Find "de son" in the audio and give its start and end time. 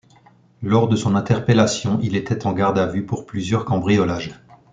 0.87-1.13